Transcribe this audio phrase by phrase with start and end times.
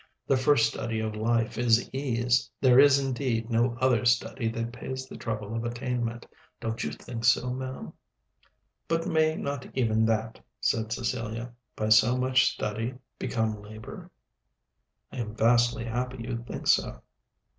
[0.25, 2.49] The first study of life is ease.
[2.59, 6.25] There is indeed no other study that pays the trouble of attainment.
[6.59, 7.93] Don't you think so, ma'am?"
[8.87, 14.09] "But may not even that," said Cecilia, "by so much study become labor?"
[15.11, 17.03] "I am vastly happy you think so."